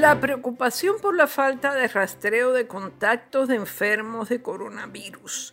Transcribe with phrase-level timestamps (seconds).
[0.00, 5.52] La preocupación por la falta de rastreo de contactos de enfermos de coronavirus,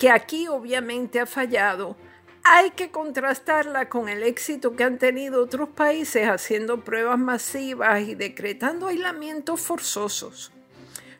[0.00, 1.96] que aquí obviamente ha fallado,
[2.42, 8.16] hay que contrastarla con el éxito que han tenido otros países haciendo pruebas masivas y
[8.16, 10.50] decretando aislamientos forzosos.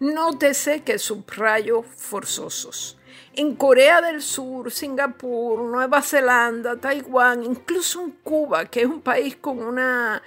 [0.00, 2.98] Nótese que subrayo forzosos.
[3.34, 9.36] En Corea del Sur, Singapur, Nueva Zelanda, Taiwán, incluso en Cuba, que es un país
[9.36, 10.22] con una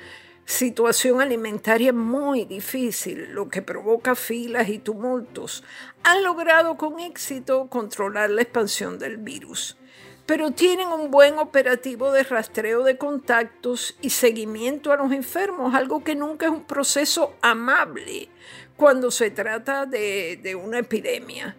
[0.46, 5.64] situación alimentaria muy difícil, lo que provoca filas y tumultos,
[6.04, 9.78] han logrado con éxito controlar la expansión del virus
[10.26, 16.04] pero tienen un buen operativo de rastreo de contactos y seguimiento a los enfermos, algo
[16.04, 18.30] que nunca es un proceso amable
[18.76, 21.56] cuando se trata de, una epidemia.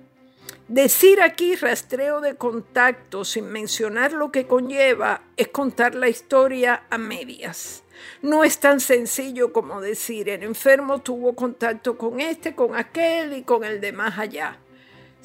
[0.68, 6.98] Decir aquí rastreo de contactos sin mencionar lo que conlleva es contar la historia a
[6.98, 7.84] medias.
[8.22, 13.42] No es tan sencillo como decir el enfermo tuvo contacto con este, con aquel y
[13.42, 14.58] con el de más allá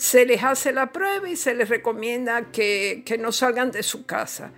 [0.02, 4.52] se les hace la prueba y se les recomienda que, no salgan de su casa.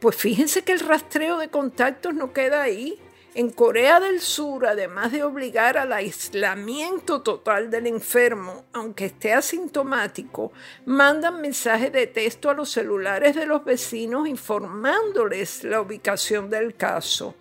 [0.00, 3.00] Pues fíjense que el rastreo de contactos no queda ahí.
[3.34, 10.52] En Corea del Sur, además de obligar al aislamiento total del enfermo, aunque esté asintomático,
[10.84, 17.36] mandan mensajes de texto a los celulares de los vecinos informándoles la ubicación del caso.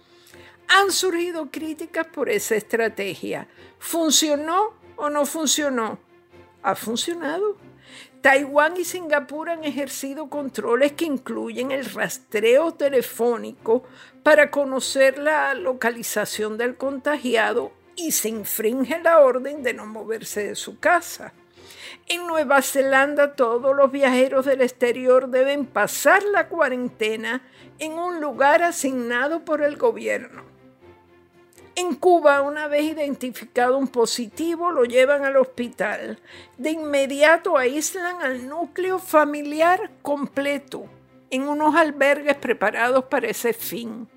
[0.68, 3.48] Han surgido críticas por esa estrategia.
[3.80, 5.98] ¿Funcionó o no funcionó?
[6.62, 7.58] ha funcionado.
[8.22, 13.84] Taiwán y Singapur han ejercido controles que incluyen el rastreo telefónico
[14.24, 20.56] para conocer la localización del contagiado y se infringe la orden de no moverse de
[20.56, 21.34] su casa.
[22.08, 27.42] En Nueva Zelanda todos los viajeros del exterior deben pasar la cuarentena
[27.78, 30.59] en un lugar asignado por el gobierno.
[31.80, 36.20] En Cuba, una vez identificado un positivo, lo llevan al hospital.
[36.58, 40.88] De inmediato aíslan al núcleo familiar completo
[41.30, 44.10] en unos albergues preparados para ese fin.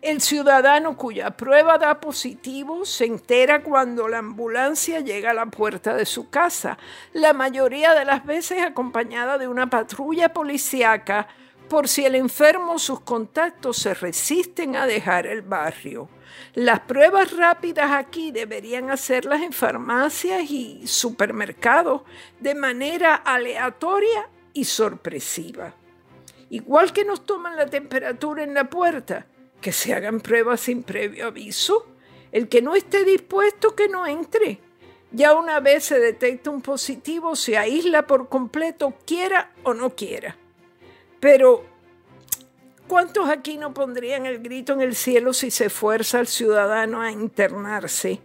[0.00, 5.94] El ciudadano cuya prueba da positivo se entera cuando la ambulancia llega a la puerta
[5.94, 6.78] de su casa,
[7.12, 11.28] la mayoría de las veces acompañada de una patrulla policíaca
[11.68, 16.08] por si el enfermo o sus contactos se resisten a dejar el barrio.
[16.54, 22.02] Las pruebas rápidas aquí deberían hacerlas en farmacias y supermercados
[22.40, 25.74] de manera aleatoria y sorpresiva.
[26.50, 29.26] Igual que nos toman la temperatura en la puerta,
[29.60, 31.86] que se hagan pruebas sin previo aviso.
[32.30, 34.60] El que no esté dispuesto, que no entre.
[35.10, 40.36] Ya una vez se detecta un positivo, se aísla por completo, quiera o no quiera.
[41.24, 41.64] Pero
[42.86, 47.10] ¿Cuántos aquí no pondrían el grito en el cielo si se fuerza al ciudadano a
[47.10, 48.20] internarse?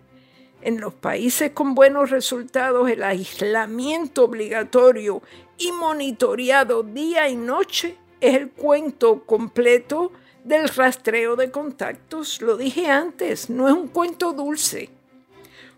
[0.62, 5.22] En los países con buenos resultados, el aislamiento obligatorio
[5.58, 10.12] y monitoreado día y noche es el cuento completo
[10.44, 12.42] del rastreo de contactos.
[12.42, 14.90] Lo dije antes, no es un cuento dulce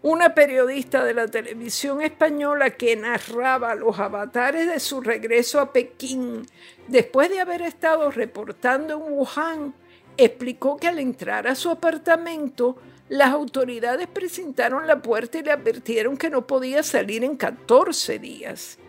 [0.03, 6.45] una periodista de la televisión española que narraba los avatares de su regreso a Pekín
[6.87, 9.73] después de haber estado reportando en Wuhan,
[10.17, 12.77] explicó que al entrar a su apartamento,
[13.09, 18.79] las autoridades presentaron la puerta y le advirtieron que no podía salir en 14 días.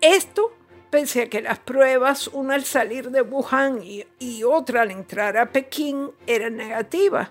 [0.00, 0.52] Esto
[0.90, 5.36] pese a que las pruebas, una al salir de Wuhan y, y otra al entrar
[5.36, 7.30] a Pekín, eran negativas.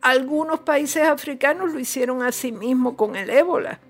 [0.00, 3.80] Algunos países africanos lo hicieron asimismo con el ébola.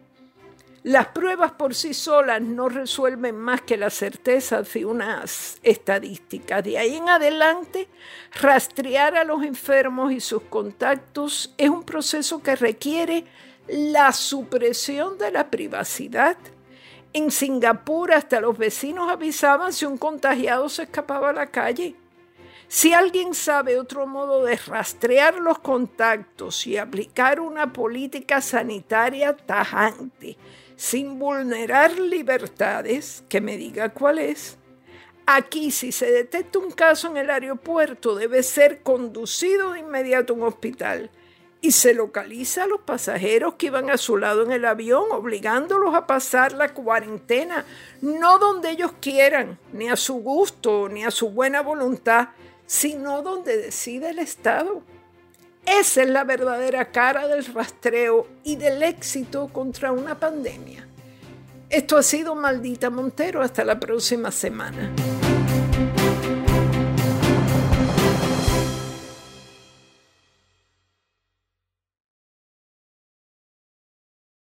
[0.86, 6.62] Las pruebas por sí solas no resuelven más que la certeza de unas estadísticas.
[6.62, 7.88] De ahí en adelante,
[8.40, 13.24] rastrear a los enfermos y sus contactos es un proceso que requiere
[13.66, 16.36] la supresión de la privacidad.
[17.12, 21.96] En Singapur hasta los vecinos avisaban si un contagiado se escapaba a la calle.
[22.68, 30.36] Si alguien sabe otro modo de rastrear los contactos y aplicar una política sanitaria tajante
[30.74, 34.58] sin vulnerar libertades, que me diga cuál es.
[35.26, 40.36] Aquí, si se detecta un caso en el aeropuerto, debe ser conducido de inmediato a
[40.36, 41.10] un hospital
[41.60, 45.94] y se localiza a los pasajeros que iban a su lado en el avión, obligándolos
[45.94, 47.64] a pasar la cuarentena,
[48.02, 52.28] no donde ellos quieran, ni a su gusto, ni a su buena voluntad,
[52.66, 54.82] sino donde decide el Estado.
[55.64, 60.86] Esa es la verdadera cara del rastreo y del éxito contra una pandemia.
[61.68, 63.42] Esto ha sido Maldita Montero.
[63.42, 64.92] Hasta la próxima semana.